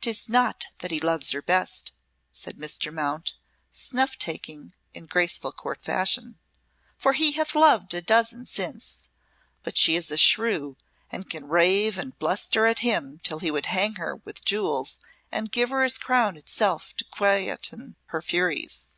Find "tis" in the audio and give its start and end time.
0.00-0.30